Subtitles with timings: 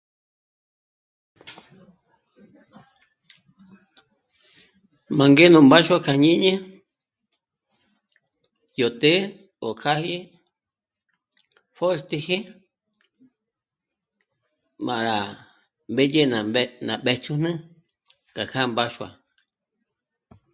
[5.15, 6.51] M'á ngé nú mbáxua k'a jñíni
[8.79, 9.21] yó të'ë
[9.67, 10.17] o kjâji
[11.75, 12.37] pjö́xtiji
[14.85, 15.17] m'ârá
[15.91, 16.61] mbédye ná mbé...
[16.87, 17.51] ná mbéch'ünü
[18.33, 19.09] k'ajá mbáxua